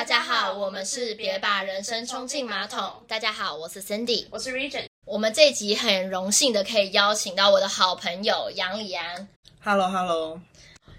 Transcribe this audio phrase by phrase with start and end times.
[0.00, 2.90] 大家好，我们是别把人生冲进马桶。
[3.06, 4.86] 大家好，我是 Cindy，我是 Region。
[5.04, 9.28] 我们这集很荣幸的可以邀请到我的好朋友杨礼安。
[9.62, 10.40] Hello Hello，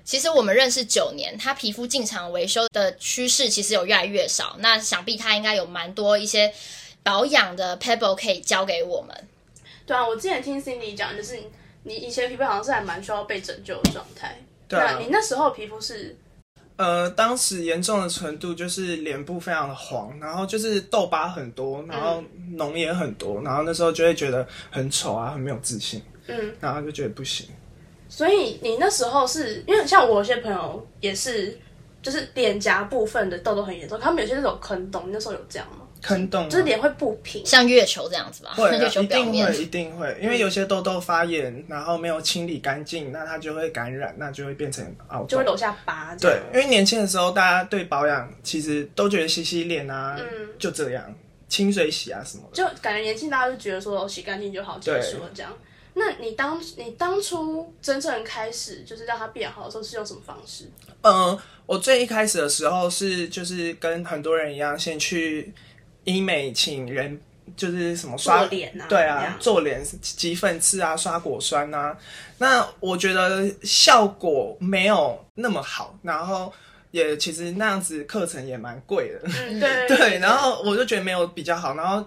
[0.04, 4.55] 其实我们认识九年，他皮肤进场维修的趋势其实有越来越少。
[4.59, 6.54] 那想必他应该有蛮多一些
[7.02, 9.27] 保养的 pebble 可以教给我们。
[9.88, 11.41] 对啊，我之前听 Cindy 讲，就是
[11.81, 14.40] 你以前皮肤好像是还蛮需要被拯救的状态。
[14.68, 16.16] 对啊那你那时候皮肤是
[16.81, 22.23] 呃，当时严重的程度就是脸部非常的黄，然后就是痘疤很多，然后
[22.58, 27.45] 脓也很多，然后那时候就会觉得很丑啊，很没有自信，嗯，然后就觉得不行。
[28.09, 31.55] 所以你那时候是因为像我有些朋友也是，
[32.02, 35.86] 就是脸颊部分的痘痘很严重，他们有些那种坑洞，你那时候有这样吗？
[36.02, 37.46] 坑洞、啊，就是脸会不平。
[37.46, 45.28] 像月球这样子吧，会、啊 月，球一表面定会，一定会，因为有些痘痘发炎，然后没有清理干净，那它就会感染，那就会变成凹洞。
[45.28, 51.16] 就会留下疤，对，因为年轻的时候，大家对保养其实都觉得洗洗脸啊，嗯就这样，
[51.48, 52.56] 清水洗啊什么的。
[52.56, 55.52] 就感觉年轻大家就觉得说洗干净就好，结束了这样。
[55.94, 60.64] 那你当你当初真正开始就是让它变好的时候，是用什么方式？
[61.02, 65.53] 嗯，我最一开始的时候是就是跟很多人一样，先去
[66.03, 67.19] 医美请人，
[67.55, 71.97] 就是什么刷做脸啊对啊，做脸挤粉刺啊，刷果酸啊。
[72.38, 76.52] 那我觉得效果没有那么好，然后
[76.91, 82.05] 也其实那样子课程也蛮贵的，嗯， 对对，然后我就觉得没有比较好，然后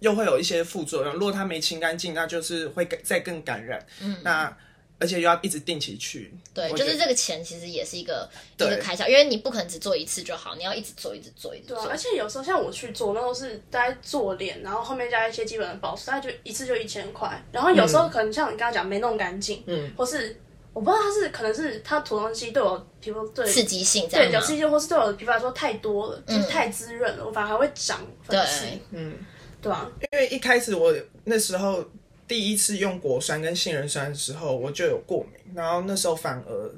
[0.00, 1.12] 又会有一些副作用。
[1.14, 3.84] 如果它没清干净，那就是会再更感染。
[4.00, 4.56] 嗯，那
[4.98, 6.32] 而且又要一直定期去。
[6.52, 11.96] 对，就是这个钱其实也是一个一对个开销，因为你不可能只做一次就好，你要一直做，一直做，一直对啊，做而。
[11.96, 17.40] 且有时候像我去做，那都是大概做脸，然后后面加一些基本的保湿，大概就一次就一千块。
[17.52, 20.36] 然后有时候可能像你刚刚讲没弄干净，嗯，或是
[20.72, 24.32] 我不知道它是可能是它涂东西对我皮肤对刺激性这对？
[24.32, 29.14] 有刺激性，或是对我的皮肤来说太多了，就是太滋润了，我反而还会长粉刺，嗯。
[29.60, 31.84] 对啊，因为一开始我那时候
[32.28, 36.74] 第一次用果酸跟杏仁酸的时候，我就有过敏，然后那时候反而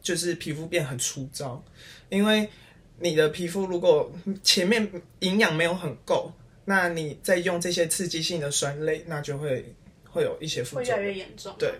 [0.00, 1.62] 就是皮肤变很粗糙，
[2.08, 2.48] 因为
[3.00, 4.10] 你的皮肤如果
[4.44, 6.32] 前面营养没有很够，
[6.64, 9.74] 那你再用这些刺激性的酸类，那就会
[10.08, 11.12] 会有一些副会越来作用。
[11.12, 11.54] 越严重。
[11.58, 11.74] 对，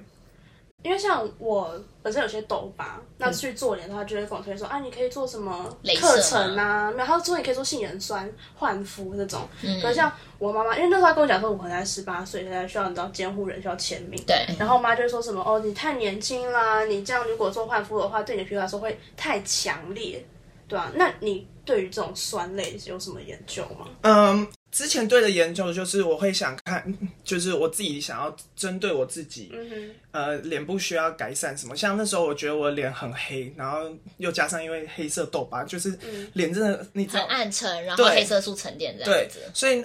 [0.82, 5.65] 因为像我本身有些痘疤，那去做脸的话，就会跟我推荐说，啊，你可以做什么
[6.00, 6.91] 课程啊？
[6.91, 9.48] 没有，他说你可以做杏仁酸焕肤这种。
[9.62, 14.21] 嗯可是像我妈妈，因为那时候她跟我讲说，我可能才十八岁，现在需要你知道监护人需要签名。
[14.26, 20.25] 对，然后我妈就会说什么哦，你太年轻啦，你这样如果做焕肤的话，对你的皮肤来说会太强烈，
[20.66, 23.87] 对啊，那你对于这种酸类有什么研究吗？
[24.00, 26.83] 嗯，之前对的研究就是我会想看，
[27.22, 31.77] 就是我自己想要针对我自己，嗯哼，呃，脸部需要改善什么？
[31.77, 35.97] 像那时候我觉得我脸很黑，然后又加上因为黑色痘疤，就是
[36.33, 39.84] 脸真的你知很道，暗沉，然后黑色素沉淀这样对子。，所以。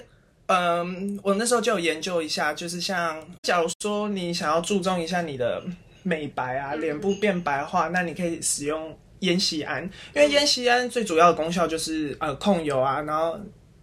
[0.50, 5.62] 嗯，我那时候就有研究一下，就是像，假如说你想要注重一下你的
[6.02, 9.82] 美白啊，脸部变白化，那你可以使用烟酰胺，
[10.14, 13.38] 因为烟酰胺最主要的功效就是呃控油啊，然后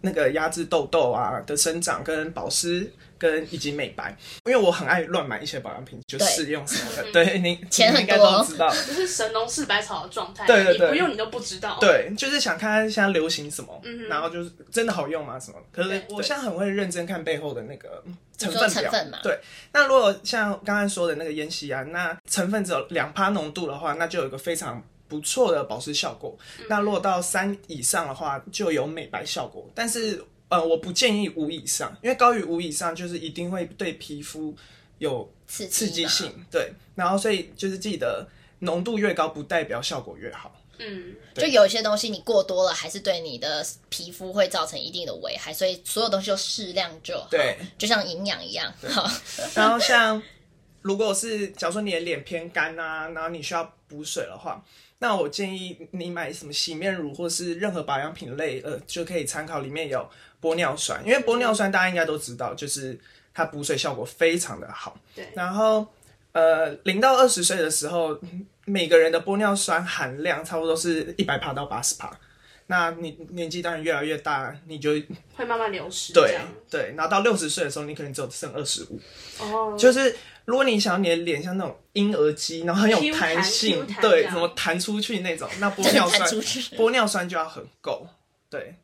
[0.06, 4.16] 那个压制痘痘啊的生长跟保湿跟以及美白。
[4.46, 8.70] 因为我很爱乱买一些保养品，就试用什么的，对你钱很你应该多都知道。
[8.70, 11.76] 就是神农氏百草的状态，对对对不用你都不知道。
[11.80, 15.38] 对，就是想看看现在流行什么，嗯然后就是真的好用吗？
[15.38, 15.58] 什么？
[15.72, 18.02] 可是我现在很会认真看背后的那个
[18.38, 18.68] 成分表。
[18.68, 19.38] 成分嘛对，
[19.72, 26.36] 那如果像刚刚说的那个烟酰胺，那成分只有两趴浓度的话，那就有一个非常不错的保湿效果。
[26.58, 29.68] 嗯那落到三以上的话，就有美白效果。
[29.74, 34.54] 但是呃，我不建议五以上，因为高于五以上就是一定会对皮肤
[34.98, 36.46] 有刺刺激嘛性。
[36.50, 38.26] 对，然后所以就是记得
[38.60, 40.54] 浓度越高，不代表效果越好。
[40.78, 47.26] 嗯，就有一些东西你过多了，还是对你的皮肤会造成一定的危害，所以所有东西都适量就好。
[47.30, 48.72] 对，就像营养一样。
[48.90, 49.10] 好，
[49.54, 50.22] 然后像
[50.82, 54.62] 如果是假如说你的脸偏干啊，然后你需要补水的话，
[54.98, 60.08] 那我建议你买什么洗面乳或是任何保养品类，呃，就可以参考里面有
[60.40, 62.98] 玻尿酸，因为玻尿酸大家应该都知道，就是
[63.34, 64.98] 它补水效果非常的好。
[65.14, 65.86] 对然后
[66.32, 68.18] 呃，零到二十岁的时候，
[68.64, 72.18] 每个人的玻尿酸含量差不多是一百帕到八十帕。
[72.68, 74.90] 那你年纪当然越来越大，你就
[75.36, 76.12] 会慢慢流失。
[76.12, 79.00] 这对样对，然后到六十岁的时候，你可能只有剩二十五。
[79.40, 80.16] 哦，就是
[80.46, 86.30] 如果你想要你的脸像那种婴儿肌，然后很有弹弹性对，怎么弹出去那种，那玻尿酸。
[86.78, 88.06] 玻尿酸就要很够，
[88.48, 88.76] 对。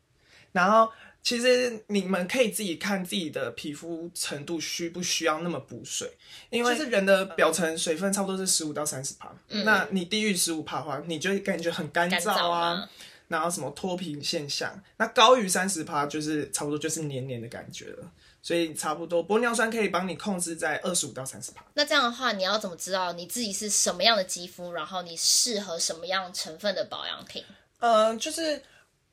[0.51, 0.91] 然后
[1.23, 6.11] 其实你们可以自己看自己的皮肤程度需不需要那么补水，
[6.49, 9.33] 因为是人的表层水分差不多是十五到三十帕，
[9.63, 12.87] 那你低于十五帕的话，你就会感觉很干干燥啊，
[13.29, 18.11] 然后什么脱皮现象，那高于三十趴就是差不多就是黏黏的感觉了。
[18.43, 21.63] 所以差不多玻尿酸可以帮你控制在二十五到三十趴。
[21.73, 27.41] 那这样的话，你要怎么知道你自己是什么样的肌肤，然后你适合什么样成分的保养品？
[27.79, 28.61] 呃，就是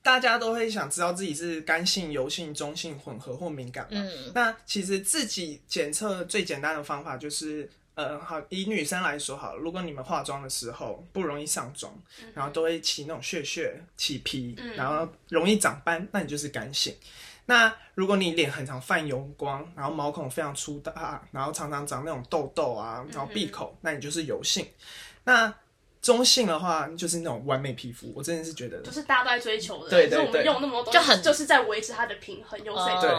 [0.02, 4.00] 大家都会想知道自己是干性、油性、中性、混合或敏感嘛。
[4.00, 11.92] 嗯那其实自己检测最简单的方法就是，呃，好，以女生来说好了，如果你们化妆的时候不容易上妆，
[12.34, 16.92] 然后都会起那种屑屑、起皮，然后容易长斑，那你就是干性。
[17.50, 24.64] 那如果你脸很常泛油光，然后毛孔非常粗大，然后常常长那种痘痘啊，然后闭口，那你就是油性。
[25.24, 25.52] 那
[26.00, 33.10] 中性的话，就是那种完美皮肤，我真的是觉得就是大家都在追求的，对对就是我们用那么多东西，就很就是在维持它的平衡，油水对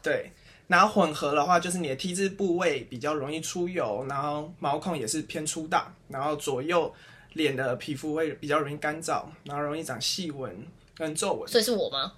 [0.00, 0.32] 对，
[0.68, 6.94] 然后混合的话，就是你的 T 字部位比较容易出油，然后毛孔也是偏粗大，然后左右
[7.32, 10.64] 脸的皮肤会比较容易干燥，然后容易长细纹
[10.94, 11.48] 跟皱纹。
[11.48, 12.12] 所以是我吗？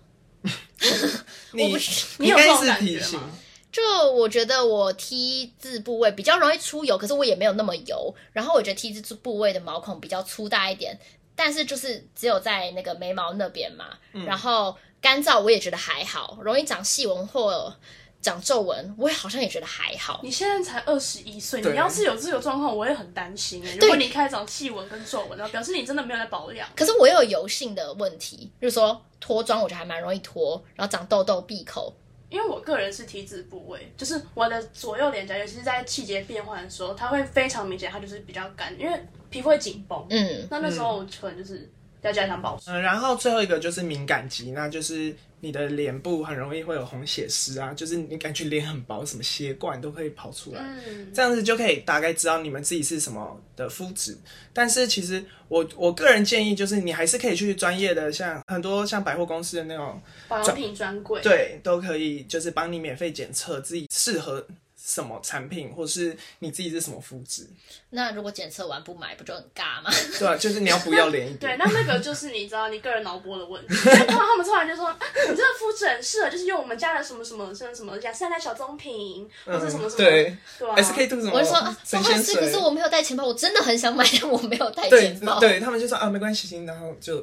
[1.53, 3.31] 你不是 你有这种感觉吗？
[3.73, 3.83] 就
[4.13, 8.15] 我觉得我 T 字部位比较容易出油，可是我也没有那么油。
[8.33, 10.97] 然后我觉得 T 字部位的毛孔比较粗大一点，
[11.35, 13.87] 但是就是只有在那个眉毛那边嘛。
[14.13, 17.77] 嗯然后干燥我也觉得还好，容易长细纹或
[18.25, 20.21] 长皱纹，我也好像也觉得还好。
[20.23, 23.77] 你现在才二十一岁，你要是有这个状况，我也很担心哎。
[23.79, 26.67] 如果你开始长细纹跟皱纹，然后表示你真的没有在保养。
[26.75, 31.95] 可是我又有油性的问题，就是说脱妆我觉得还蛮容易脱，然后长痘痘、闭口。
[32.31, 40.05] 因为我个人是 T 字部位，就是我的左右脸颊，尤其是在季节变换的时候，它会非常明显，它就是比较干，因为皮肤会紧绷。
[40.11, 41.71] 嗯，那那时候我可能就是
[42.05, 42.71] 要加强保湿。
[42.71, 50.61] 嗯，然后最后一个就是敏感肌，那就是你的脸部很容易会有红血丝啊，就是你感觉脸很薄，什么血管都可以跑出来。
[50.87, 54.17] 嗯，这样子就可以大概知道你们自己是什么的肤质。
[54.53, 61.21] 但是其实我我个人建议就是你还是可以去专业的，像很多像百货公司的那种，保养品专柜。
[61.23, 64.47] 对，都可以就是帮你免费检测自己适合
[64.87, 67.49] 什么产品，或是你自己是什么肤质，
[67.91, 69.91] 那如果检测完不买，不就很尬吗？
[70.19, 73.75] 对吧、就是你要不要脸一 对，那那个就是你知道你个人脑波的问题。
[74.07, 74.99] 然后他们突然就说，啊
[75.29, 85.41] 你这个肤质很适合，就是用我们家的什么什么什么什么雅诗兰黛小棕瓶，或者什么什么，对对吧、，SK two 什么我就说不好意思，可是我没有带钱包，我真的很想买，但我没有带对钱包。
[85.41, 87.19] 对，他们就说啊没关系，然后就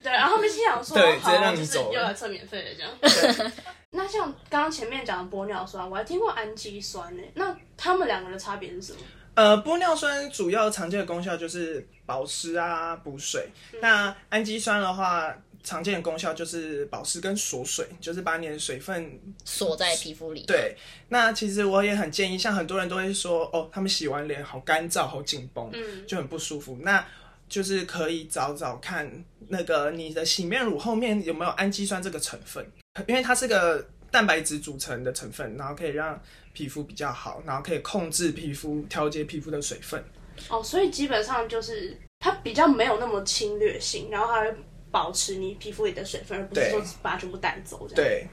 [0.00, 3.52] 对，然后他们心想说，对直接好，让你就是走又来测免费的这样。
[3.92, 7.22] 那像刚刚前面讲的玻尿酸，我还听过氨基酸呢。
[7.34, 8.98] 那他们两个的差别是什么？
[9.34, 13.48] 呃，玻尿酸主要常见的功效就是保湿啊、补水。
[13.82, 15.34] 那氨基酸的话，
[15.64, 19.18] 常见的功效就是保湿跟锁水，就是把你的水分。
[19.44, 20.76] 锁在皮肤里。，对，
[21.08, 26.78] 那其实我也很建议，像很多人都会说，哦，他们洗完脸好干燥、好紧绷，嗯就很不舒服。
[26.82, 27.04] 那
[27.48, 32.64] 就是可以找找看那个你的洗面乳后面有没有氨基酸这个成分，
[33.06, 36.20] 因为它是个蛋白质组成的成分，然后可以让
[36.52, 40.02] 皮肤比较好，然后可以控制皮肤、调节皮肤的水分。
[40.48, 44.54] 哦，所以基本上就是它比较没有那么侵略性，然后它会
[44.90, 47.96] 保持你皮肤里的水分，而不是对说把它全部带走这样。
[47.96, 48.26] 对，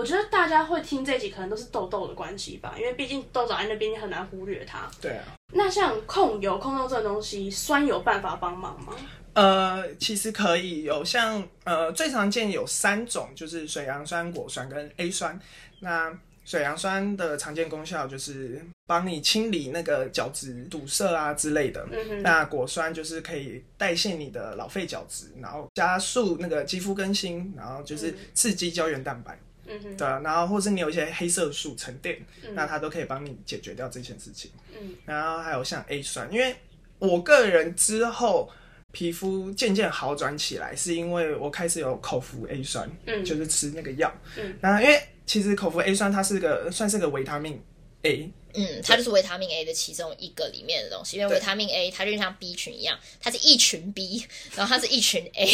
[0.00, 4.90] 我觉得大家会听这一集，可能都是痘痘的关系吧，因为毕竟痘长在那边，你很难忽略它。
[4.98, 5.24] 对啊。
[5.52, 8.94] 那像控油、控痘这个东西，酸有办法帮忙吗？
[9.34, 15.38] 呃，其实可以有像呃最常见有三种，就是水杨酸、果酸跟 A 酸。
[15.80, 16.10] 那
[16.46, 21.86] 水杨酸的常见功效就是帮你清理那个角质堵塞啊之类的。
[21.92, 29.38] 嗯哼，那果酸就是可以代谢你的老废角质，然后加速那个肌肤更新，然后就是刺激胶原蛋白，嗯
[29.82, 32.54] 哼，对啊，然后或是你有一些黑色素沉淀，嗯。
[32.54, 34.50] 那它都可以帮你解决掉这件事情。
[34.72, 36.56] 嗯，然后还有像 A 酸，因为
[36.98, 38.50] 我个人之后
[38.90, 43.24] 皮肤渐渐好转起来，是因为我开始有口服 A 酸，嗯。
[43.24, 44.12] 就是吃那个药。
[44.38, 47.62] 嗯，然后因为其实口服 A 酸它是个算是个维他命
[48.02, 54.24] A，嗯，它就是维他命 A 的其中一个里面的东西，因为维他命 A 它就像 B 群一样，它是一群 B，
[54.56, 55.46] 然后它是一群 A，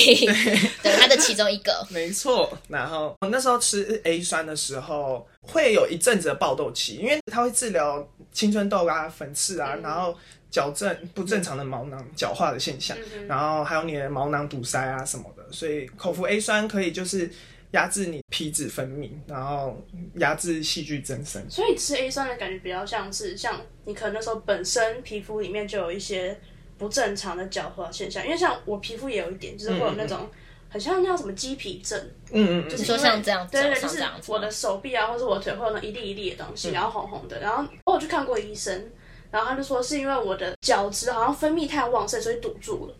[0.82, 1.86] 对， 它的其中一个。
[1.90, 2.56] 没错。
[2.68, 10.16] 然后我那时候吃 A 酸的时候，会有一阵子的爆痘期，因为它会治疗青春痘啊、粉刺啊，嗯然后
[10.50, 15.44] 矫正不正常的毛囊角化的现象，嗯然后还有你的毛囊堵塞啊什么的。
[15.52, 17.30] 所以口服 A 酸可以就是
[17.72, 19.76] 压制你皮脂分泌，然后
[20.14, 21.44] 压制细菌增生。
[21.50, 26.38] 所以吃 A 酸的感觉比较像是，像你可能那时候本身皮肤里面就有一些
[26.78, 30.28] 不正常的角化现象，因为像我皮肤也有一点，就是会有那种
[30.68, 31.98] 很像那叫什么鸡皮症，
[32.30, 37.40] 嗯嗯嗯，就是说像这样对对，脚就是上这样子吗我的手臂啊，或者我腿会有那一粒一粒的东嗯西，然后红红的。
[37.40, 38.90] 然后我去看过医生，
[39.30, 42.94] 然后他就说是因为我的角质好像分泌太旺盛，所以堵住了。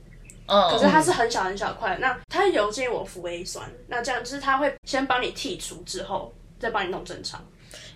[0.47, 1.97] 嗯，可是它是很小很小块。
[2.01, 7.45] 那它有建议我服 A 酸，那这样就是它会先帮你剔除之后，再帮你弄正常。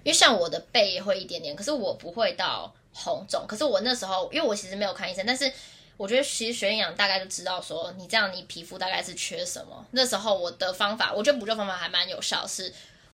[0.03, 3.45] 因为像我的背也会一点点，可是我不会到红肿。
[3.47, 5.51] 可是我那时候，因为我其实没有看医生，但是
[5.97, 9.85] 我觉得其实学营养大概就知道说，你这样你皮肤大概是缺什么。
[9.91, 12.73] 那时候我的方法，我觉得补救方法还蛮有效，是。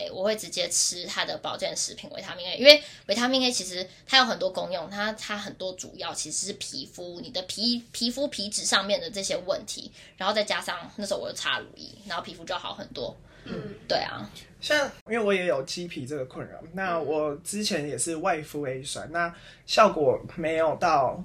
[0.04, 13.16] 诶我会直接吃它的保健食品维他命 A，因为维他命 A 其实它有很多功用，它它很多主要其实是皮肤你的皮皮肤皮脂上面的这些问题，然后再加上那时候我又擦乳液，然后皮肤就好很多。
[13.44, 13.54] 嗯，
[13.88, 14.30] 对啊，
[14.60, 19.34] 像因为我也有鸡皮这个困扰，那我之前也是外敷 A 酸，那
[19.66, 21.24] 效果没有到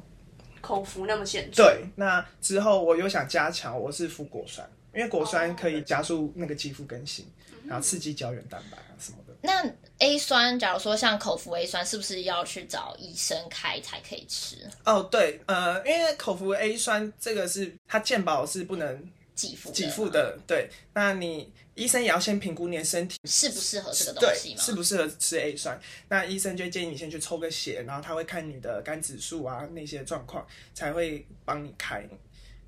[0.63, 1.63] 口服那么显著。
[1.63, 1.85] 对。
[1.95, 7.27] 那之后我又想加强，我是敷果酸，因为果酸哦可以加速那个肌肤更新，
[7.67, 9.35] 然后刺激胶原蛋白啊什么的。
[9.43, 9.65] 那
[9.99, 14.57] A 酸，假如说像口服 A 酸，是不是要去找医生开才可以吃？
[14.85, 20.69] 哦，对，呃，因为口服 A 酸这个是它健保是不能给付给付的，对。
[20.95, 24.61] 那你医生也要先评估你的身体适不适合这个东西吗？
[24.61, 32.01] 适不适合吃 A 酸，那医生就建议你先去抽个血，然后他会看你的肝指数啊那些状况，才会帮你开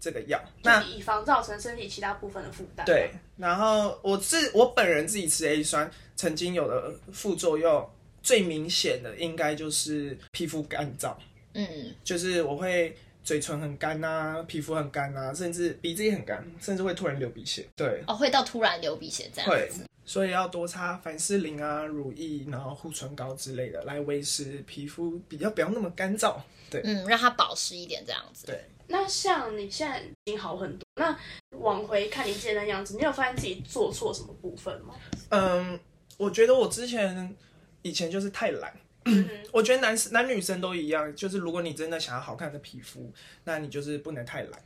[0.00, 0.40] 这个药。
[0.62, 2.84] 那以防造成身体其他部分的负担。
[2.86, 7.88] 对，然后我自我本人自己吃 A 酸，曾经有的副作用
[8.22, 11.14] 最明显的应该就是皮肤干燥，
[11.54, 17.66] 嗯，就是我会嘴唇很干啊，皮肤很干啊，甚至鼻子也很干，甚至会突然流鼻血。
[17.76, 26.36] 对，哦，会到突然流鼻血这样会子。，所以要多擦凡士林啊、乳液，然后护唇膏之类的，来维持皮肤比较不要那么干燥。
[26.70, 28.46] 对，嗯，让它保湿一点这样子。
[28.46, 31.16] 对那像你现在已经好很多，那
[31.58, 34.94] 往回看你之前的样子，你有发现自己做错什么部分吗？
[35.28, 35.78] 嗯，
[36.16, 37.36] 我觉得我之前
[37.82, 38.74] 以前就是太懒。
[39.04, 43.10] 嗯 我觉得男男女生都一样，就是如果你真的想要好看的皮肤，
[43.44, 44.62] 那你就是不能太懒。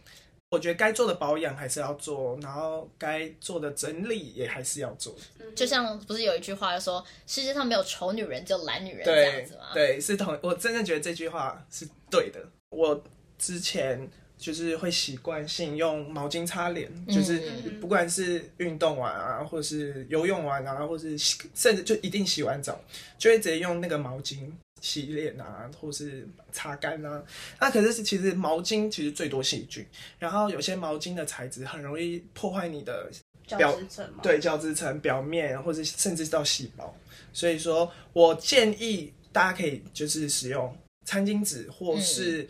[0.51, 5.15] 我觉得该做的保养还是要做，然后该做的整理也还是要做。
[5.55, 9.71] 就像不是有一句话说世界上没有丑女人，只有懒女人这样子吗？
[9.73, 12.41] 对，是同我真的觉得这句话是对的。
[12.71, 13.03] 我
[13.43, 14.09] 之前
[14.39, 22.81] 就是会习惯性用毛巾擦脸，就是嗯不管是运动完啊，或是游泳完啊，或是洗甚至就一定洗完澡，
[23.19, 24.39] 就会直接用那个毛巾
[24.81, 27.21] 洗脸啊，或是擦干啊。
[27.61, 29.85] 那可是其实毛巾其实最多细菌，
[30.21, 33.11] 然后有些毛巾的材质很容易破坏你的
[33.45, 34.21] 角表质层吗？
[34.23, 36.97] 对角质层表面，或者甚至到细胞。
[37.33, 42.49] 所以说我建议大家可以就是使用餐巾纸，或是、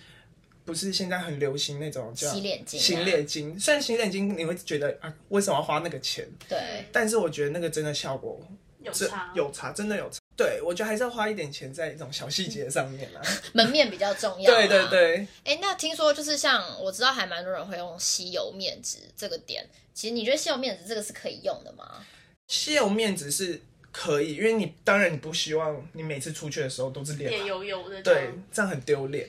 [0.64, 3.60] 不是现在很流行那种叫洗脸巾啊洗脸巾。
[3.60, 6.28] 虽然洗脸巾你会觉得啊，为什么要花那个钱？
[6.48, 8.40] 对，但是我觉得那个真的效果
[8.82, 9.32] 有差。
[9.34, 10.18] 有差，真的有差。
[10.36, 13.20] 对，我觉得还是要花一点钱在一种小细节上面啊。
[13.52, 14.52] 门面比较重要。
[14.52, 14.88] 对对。
[14.88, 22.04] 对，哎，那听说就是像我知道还蛮多人会用吸油面纸这个点，其实你觉得吸油面纸这个是可以用的吗？
[22.48, 23.60] 吸油面纸是
[23.92, 29.28] 可以，因为你当然你不希望你每次出去的时候都是脸脸油油的，对，这样很丢脸。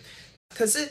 [0.56, 0.90] 可是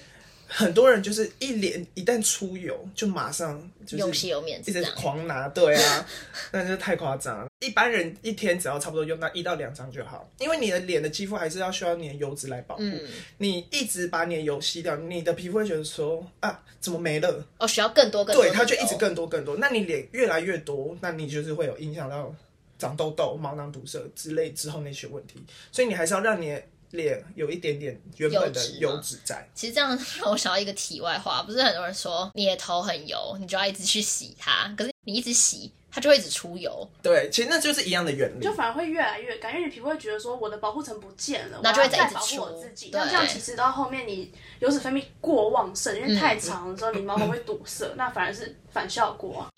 [0.54, 4.84] 很多人就是一脸一旦出油，就马上就是用吸油面纸一直。
[4.92, 6.06] 狂拿，对啊，
[6.52, 7.46] 那就太夸张了。
[7.60, 12.82] 一般人一天只要差不多用到一到两张就好，因为你的脸的肌肤还是要需要你的油脂来保护。
[12.82, 13.00] 嗯，
[13.38, 17.46] 你一直把你的油吸掉，你的皮肤会觉得说啊，怎么没了？
[17.58, 19.56] 哦，需要更多更多对，它就一直更多更多。
[19.56, 22.34] 那你脸越来越多，那你就是会有影响到
[22.78, 25.42] 长痘痘、毛囊堵塞之类之后那些问题。
[25.70, 26.62] 所以你还是要让你的
[26.92, 29.48] 脸有一点点原本的油脂吗油脂在。
[29.54, 38.52] 其实这样让我想到一个题外话，不是很多人说你的头很油，你就要一直去洗它，可是你一直洗，它就会一直出油，对，其实那就是一样的原理就。
[38.52, 42.90] 反而会越来越干，因为你皮肤会觉得说我的保护层不见了，那就会直保护我自己。
[42.92, 44.30] 那这样其实到后面你
[44.60, 49.50] 油脂分泌过旺盛，因为嗯太长的时候你毛孔会堵塞，那反而是反效果啊。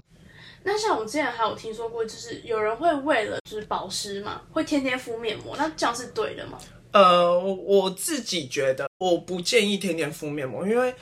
[0.67, 6.59] 那像我之前还有听说过，就是有人会为了就是保湿嘛，会天天敷面膜，那这样是对的吗？
[6.95, 10.95] 呃，我自己觉得我不建议天天敷面膜，因为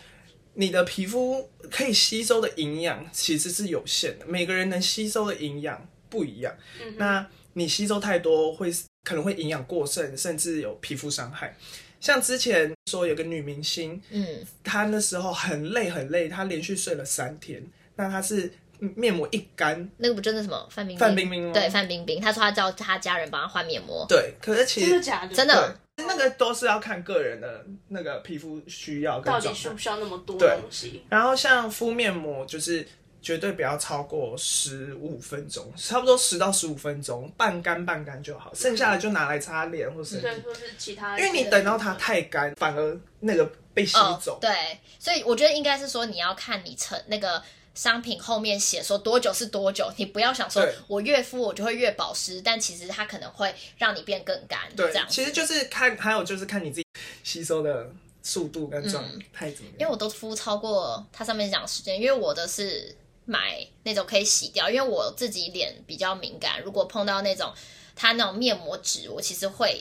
[0.54, 6.56] 你的皮肤可以吸收的营养其实是有限的，每个人能吸收的营养不一样。
[6.82, 8.72] 嗯那你吸收太多会
[9.04, 11.54] 可能会营养过剩，甚至有皮肤伤害。
[12.00, 17.62] 像之前说有个女明星，嗯，她那时候很累很累，她连续睡了三天，
[17.96, 18.50] 那她是
[18.97, 20.99] 面膜一干，那个不就是什么范冰冰？
[20.99, 25.35] 范冰冰吗对，范冰冰，她说她叫她家人帮她换面膜，对，可是其实真的假的？
[25.35, 31.05] 真的对，那个都是要看个人的那个皮肤需要跟到状态底需不需要那么多对东西？
[31.09, 32.87] 然后像敷面膜，就是
[33.21, 40.21] 绝对不要超过十五分钟，差不多十到十五分钟，半干半干就好，剩下的就拿来擦脸或是。
[40.21, 41.17] 对，或是其他。
[41.17, 44.39] 因为你等到它太干，反而那个被吸走。
[44.41, 44.51] 对，
[44.99, 47.41] 所以我觉得应该是说你要看你成那个
[47.75, 54.61] 商品后面写说多久是多久，你不要想说我越敷我就会越保湿，但其实它可能会让你变更干。
[54.76, 56.87] 对，这样其实就是看，还有就是看你自己
[57.23, 57.91] 吸收的
[58.23, 59.76] 速度跟状态怎么样。
[59.81, 62.97] 因为我都敷超过它上面讲时间，因为我的是。
[63.25, 67.52] 买那种可以洗掉，因为我自己脸比较敏感，如果碰到那种
[67.95, 69.81] 它那种面膜纸，我其实会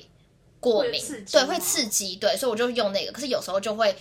[0.59, 3.11] 过敏，对，会刺激，对，所以我就用那个。
[3.11, 3.95] 可是有时候就会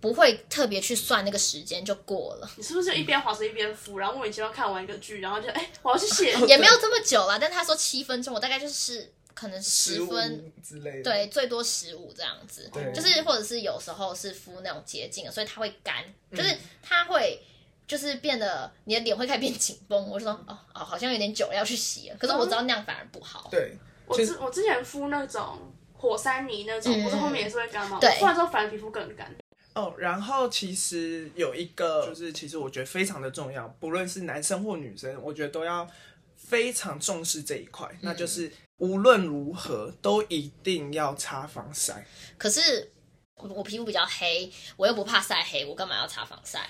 [0.00, 2.50] 不会特别去算那个时间就过了。
[2.56, 7.38] 你是不是一边划着一边敷，然后莫名其妙看完一个剧，然后就哎，我要去写，也没有这么久了。
[7.38, 17.42] 但他说七分钟，我大概就是可能十分之类的，对，最多十五这样子，就是或者是有时候是敷那种洁净，所以它会干，就是它会。
[17.90, 22.16] 就是变得你的脸会开始变紧绷，我就说哦哦，好像有点久要去洗了。
[22.20, 23.48] 可是我知道那样反而不好。
[23.50, 23.76] 对，
[24.06, 25.58] 我之我之前敷那种
[25.94, 27.98] 火山泥那种，不是后面也是会干吗？
[28.00, 29.34] 对，敷完之后反而皮肤更干。
[29.74, 35.88] 哦，然后其实有一个，就是其实我觉得非常的重要，不论是男生或女生，我觉得都要
[36.36, 42.04] 非常重视这一块，那就是无论如何都一定要擦防晒。
[42.36, 42.90] 可是
[43.36, 46.68] 我皮肤比较黑，我又不怕晒黑，我干嘛要擦防晒？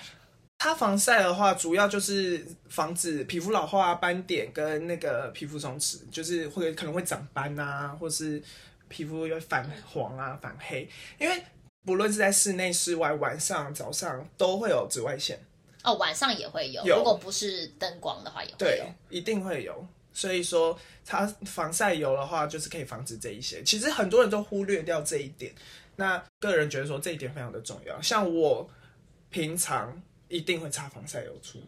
[0.59, 8.39] 擦防晒的话，主要就是防止皮肤老化、斑点跟那个皮肤松弛，就是会可能会长斑啊，或是
[8.87, 10.87] 皮肤会反黄啊、反黑。
[11.17, 11.43] 因为
[11.85, 15.39] 不论是在室内、室外，晚上、早上都会有紫外线。
[15.83, 19.87] 哦，晚上也会有，如果不是灯光的话，也会有，一定会有。
[20.13, 23.63] 所以说，它防晒油的话，就是可以防止这一些。
[23.63, 25.53] 其实很多人都忽略掉这一点，
[25.95, 28.01] 那个人觉得说这一点非常的重要。
[28.01, 28.69] 像我
[29.29, 30.01] 平常。
[30.31, 31.57] 一定会擦防晒油出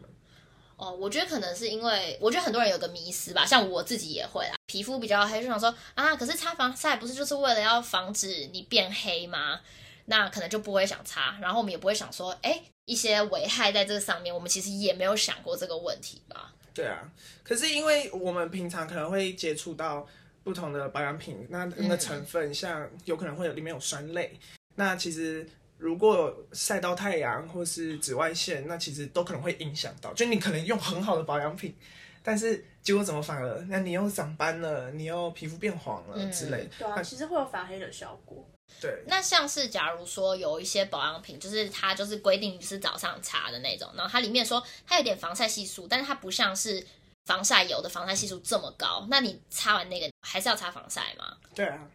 [0.78, 9.60] 哦，我觉得可能是因为，我觉得很多人有个迷思吧，像我自己也会啦，皮肤比较黑，就想说啊，可是擦防晒不是就是为了要防止你变黑吗？
[10.06, 16.52] 那可能就不会想擦，然后我们也不会想说，哎，一些危害在这个上面，我们其实也没有想过这个问题吧？
[16.72, 17.10] 对啊，
[17.42, 20.06] 可是因为我们平常可能会接触到
[20.42, 24.38] 不同的保养品，那那个成分像有可能会有里面有酸类，
[24.76, 25.46] 那其实。
[25.76, 30.14] 如果晒到太阳或是紫外线，那其实都可能会影响到。
[30.14, 31.76] 就你可能用很好的保养品，
[32.22, 36.70] 但是结果怎么反而，那你又长斑了，你又皮肤变黄了之类。
[36.78, 38.48] 对啊，其实会有反黑的效果。
[38.80, 39.02] 对。
[39.06, 46.86] 那像是假如说有一些保养品，就是它就是规定是早上擦的那种，然后它里面说它有点防晒系数，但是它不像是
[47.26, 51.36] 防晒油的防晒系数这么高，那你擦完那个还是要擦防晒吗？
[51.54, 51.90] 对啊。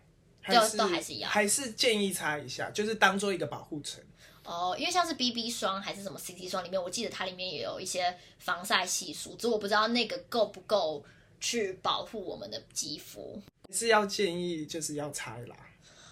[0.47, 4.03] 就都还是一样，还是建议擦一下，就是当做一个保护层。
[4.43, 11.05] 哦，因为像是 BB 霜还是什么 CC 霜里面，我记得它里面也有一些防晒系数，只是我不知道那个够不够
[11.39, 13.39] 去保护我们的肌肤。
[13.71, 15.55] 是要建议就是要擦啦。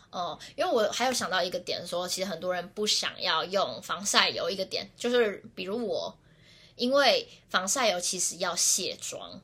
[0.09, 6.17] 哦，因为我还有想到一个点，说其实很多人不想要用防晒油，一个点就是比如我，
[6.75, 9.41] 因为防晒油其实要卸妆。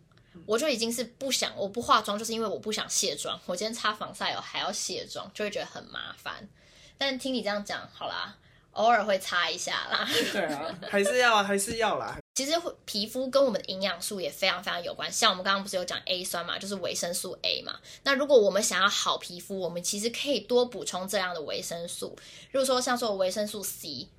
[0.48, 3.40] 我就已经是不想，我不化妆，就是因为我不想卸妆。
[3.46, 6.50] 我今天擦防晒油还要卸妆，就会觉得很麻烦。
[6.98, 8.36] 但听你这样讲，好啦，
[8.72, 10.10] 偶尔会擦一下啦。
[10.32, 12.18] 对啊， 还是要，还是要啦。
[12.34, 12.54] 其实
[12.86, 15.12] 皮肤跟我们的营养素也非常非常有关。
[15.12, 17.80] 像我们刚刚不是有讲 A 酸嘛，就是维生素 A 嘛。
[18.04, 22.18] 那如果我们想要好皮肤，我们其实可以多补充这样的维生素。
[22.52, 24.10] 如果说像说维生素 C。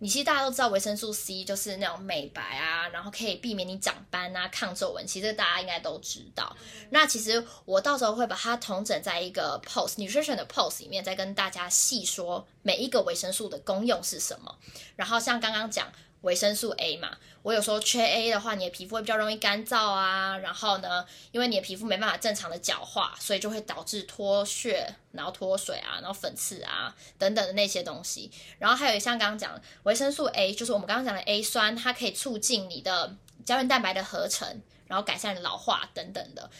[0.00, 6.54] 你其实大家都知道维生素 C 就是那种美白啊，然后可以避免你长斑啊、抗皱纹，其实大家应该都知道。
[6.90, 14.58] 那其实我到时候会把它统整在一个 post nutrition 的 post 里面，再跟大家细说每一个维生素的功用是什么。
[14.96, 15.90] 然后像刚刚讲。
[16.24, 20.36] 维生素 A 嘛，我有时候缺 A 的话，你的皮肤会比较容易干燥啊。
[20.38, 28.30] 然后呢，因为你的皮肤没办法正常的角化，所以就会导致脱屑，然后脱水啊，然后粉刺啊等等的那些东西。
[28.58, 36.50] 然后还有像刚刚讲维生素 A，就是我们刚刚讲的 A 酸，它可以促进你的胶原蛋白的合成，然后改善老化等等的。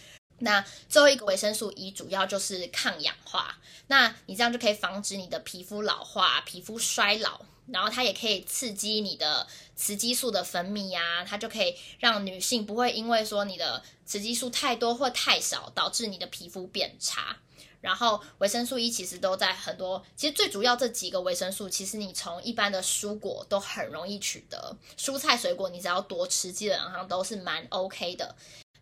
[0.40, 7.40] 那最后一个维生素 E 主要就是抗氧化，那你这样就可以防止你的皮肤老化、皮肤衰老。
[7.66, 17.36] 然后它也可以刺激你的雌激素的分泌呀，它就可以让女性不会因为说你的雌激素太多或太少，导致你的皮肤变差。
[17.80, 28.34] 然后维生素 E 其实都在很多，其实最主要这几个维生素，其实你从一般的蔬果都很容易取得，蔬菜水果你只要多吃，基本上都是蛮 OK 的。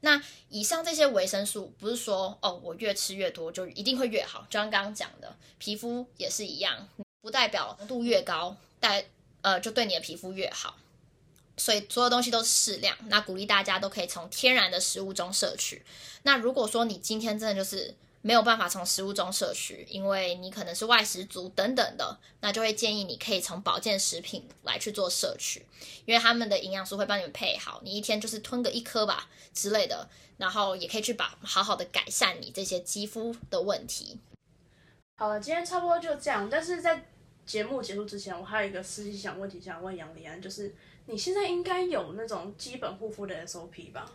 [0.02, 6.88] 那以上这些维生素不是说哦，我越吃越多就一定会越好，就像刚刚讲的，皮肤也是一样，
[7.20, 8.56] 不代表浓度越高。
[8.82, 9.06] 带
[9.40, 10.76] 呃，就对你的皮肤越好。
[11.56, 12.96] 所以所有东西都是适量。
[13.06, 15.82] 那鼓励大家都可以从天然的食物中摄取。
[16.24, 25.64] 那如果说你今天真的就是没有办法从食物中摄取，因为你可能是外食族等等的，那就会建议你可以从保健食品来去做摄取，
[26.06, 34.18] 因为他们的营养素会帮你们配好，你一天就是吞个一颗吧之类的，然后也可以去把好好的改善你这些肌肤的问题。
[35.18, 36.48] 好了，今天差不多就这样。
[36.50, 37.04] 但是在
[37.44, 40.74] 节目结束之前，我还有一个私心想问题想问杨丽安，就是
[41.06, 44.10] 你现在应该有那种基本护肤的 SOP 吧？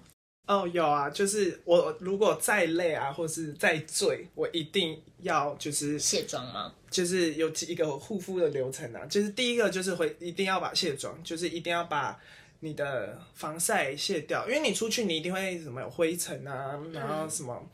[0.47, 6.73] 哦，有啊，就是我如果再累啊，或是再醉，我一定要就是卸妆吗？
[6.89, 12.17] 就是有几一个护肤的流程啊，就是第一个就是会一定要把卸妆，就是一定要把
[12.61, 17.69] 你的防晒卸掉，因为你出去你一定会什么有灰尘啊，然后什么，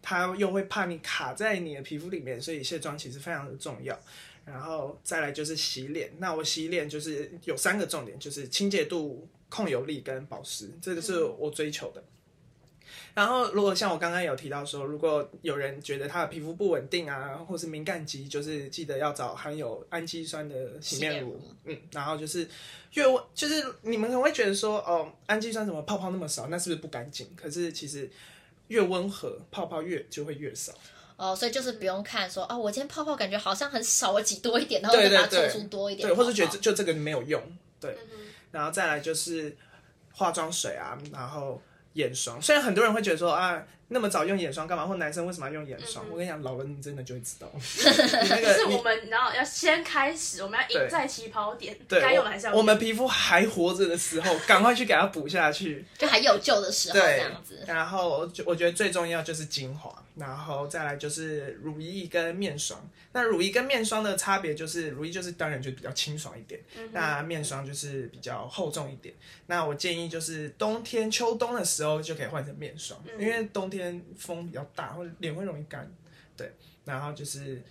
[0.00, 3.98] 它又会怕你卡在你的皮肤里面，所以卸妆其实非常的重要。
[4.48, 12.02] 然后再来就是洗脸，那我洗脸就是有三个重点，就是清洁度、控油力跟保湿，这个是我追求的。
[13.14, 21.40] 然后，如果像我刚刚有提到说，如果有人觉得他的皮肤不稳定啊，或是敏感肌，就是记得要找含有氨基酸的洗面乳。
[21.64, 22.48] 嗯，然后就是
[22.94, 26.46] 越温，就是你们可能会觉得说，哦，氨基酸怎么泡泡那么少？
[26.46, 27.28] 那是不是不干净？
[27.34, 28.08] 可是其实
[28.68, 30.72] 越温和，泡泡越就会越少。
[31.18, 37.42] 哦，所以就是不用看说啊，我今天泡泡感觉好像很少，我挤多一点，然后再把它抽出多一点，对，或者觉得就这个没有用，
[37.78, 37.94] 对，
[38.50, 39.54] 然后再来就是
[40.12, 41.60] 化妆水啊，然后
[41.92, 42.40] 眼霜。
[42.40, 43.62] 虽然很多人会觉得说啊。
[43.90, 44.84] 那么早用眼霜干嘛？
[44.86, 46.04] 或男生为什么要用眼霜？
[46.10, 47.50] 我跟你讲，老了你真的就会知道。
[47.58, 52.52] 是我们然后要先开始，我们要赢在起跑点，该用还是要。
[52.52, 55.86] 我们皮肤还活着的时候，赶快去给它补下去。
[55.96, 57.64] 就还有救的时候，这样子。
[57.66, 62.78] 然后，就我觉得最重要就是精华，然后再来就是乳液跟面霜。
[63.12, 66.60] 那乳液跟面霜的差别就是，乳液就是当然就比较清爽一点，
[66.92, 69.14] 那面霜就是比较厚重一点。
[69.46, 73.78] 那我建议就是冬天、秋冬的时候就可以换成面霜，因为冬天。
[73.78, 75.88] 天风比较大，或者脸会容易干，
[76.36, 76.52] 对。
[76.84, 77.62] 然后就是，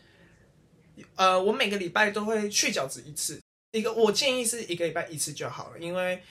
[1.17, 3.41] 呃，我每个礼拜都会去角质一次，
[3.73, 6.23] 一个我建议是一个礼拜一次就好了，因为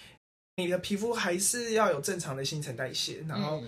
[0.56, 3.62] 你的皮肤还是要有正常的新陈代谢，然后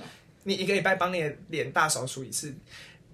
[0.45, 2.55] 你一个礼拜帮你的脸大扫除一次。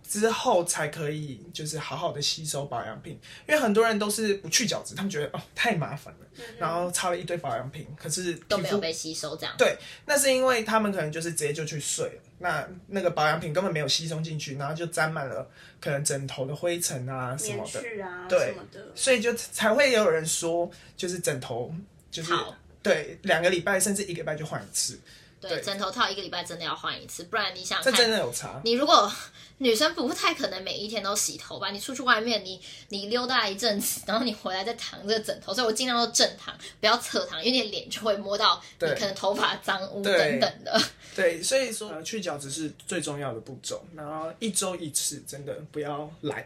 [0.06, 9.54] 之后才可以，就是好好的吸收保养品，因为很多人都是不去角质，他们觉得哦太麻烦了，然后擦了一堆保养品，可是都没有被吸收，这样。
[9.56, 18.54] 对，那是因为他们可能就是直接就去睡了，那那个保养品根本没有吸收进去，然后就沾满了可能枕头的灰尘啊什么的，啊对，
[18.94, 21.74] 所以就才会有人说，就是枕头
[22.10, 22.30] 就是
[22.82, 25.00] 对两个礼拜甚至一个礼拜就换一次。
[25.48, 28.60] 对，枕头套一个礼拜真的要换一次，不然你想，这真的有差。
[28.64, 29.10] 你如果
[29.58, 31.70] 女生不太可能每一天都洗头吧？
[31.70, 40.82] 你出去外面，你你溜达一阵子，然后你回来再躺这个枕头，所以我尽量都正躺，不要侧躺，因为你脸就会摸到你可能头发脏污等等的。
[41.14, 46.44] 对，所以说去角质是最重要的步骤，然后一周一次，真的不要懒。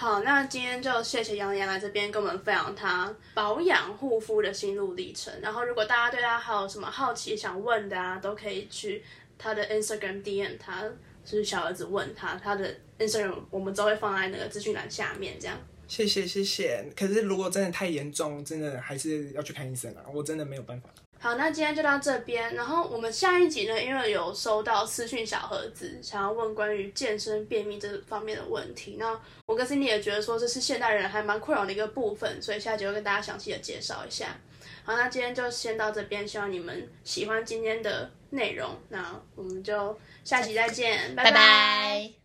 [0.00, 5.30] 好，那今天就谢谢杨洋来这边跟我们分享他保养护肤的心路历程。
[5.42, 9.04] 然后，如果大家对他还有什么好奇想问的啊，都可以去
[9.36, 10.84] 他的 Instagram DM 他，
[11.22, 15.38] 就是小儿子问他，他的 Instagram 我们都会放在那个资讯栏下面。
[15.38, 16.82] 这样，谢谢谢谢。
[16.96, 20.88] 可是如果真的太严重，真的还是要去看医生啊，我真的没有办法。
[21.22, 22.54] 好，那今天就到这边。
[22.54, 28.96] 然后我们下一集呢，因为有收到私讯小盒子，想要问关于健身便秘这方面的问题。
[28.98, 34.34] 那我跟 Cindy 也觉得说这是现代人还蛮困扰的一个部分，所以下一集会跟大家详细的介绍一下。
[34.82, 38.70] 好，那今天就先到这边，希望你们喜欢今天的内容。
[38.88, 42.19] 那我们就下集再见，拜拜。